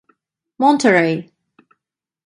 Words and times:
Monterrey. 0.61 1.31